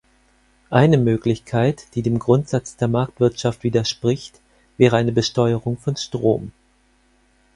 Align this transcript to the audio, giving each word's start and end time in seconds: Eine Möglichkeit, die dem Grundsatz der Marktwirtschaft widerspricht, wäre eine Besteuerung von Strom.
Eine 0.71 0.97
Möglichkeit, 0.97 1.89
die 1.93 2.01
dem 2.01 2.17
Grundsatz 2.17 2.75
der 2.75 2.87
Marktwirtschaft 2.87 3.61
widerspricht, 3.63 4.39
wäre 4.79 4.97
eine 4.97 5.11
Besteuerung 5.11 5.77
von 5.77 5.95
Strom. 5.95 6.51